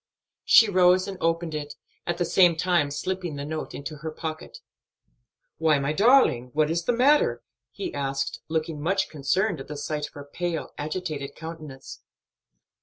She 0.45 0.67
rose 0.67 1.07
and 1.07 1.15
opened 1.21 1.53
it, 1.53 1.75
at 2.07 2.17
the 2.17 2.25
same 2.25 2.55
time 2.55 2.89
slipping 2.89 3.35
the 3.35 3.45
note 3.45 3.75
into 3.75 3.97
her 3.97 4.09
pocket. 4.09 4.57
"Why, 5.59 5.77
my 5.77 5.93
darling, 5.93 6.49
what 6.53 6.71
is 6.71 6.85
the 6.85 6.91
matter?" 6.91 7.43
he 7.69 7.93
asked, 7.93 8.41
looking 8.47 8.81
much 8.81 9.09
concerned 9.09 9.59
at 9.59 9.67
the 9.67 9.77
sight 9.77 10.07
of 10.07 10.13
her 10.13 10.25
pale, 10.25 10.71
agitated 10.75 11.35
countenance. 11.35 12.01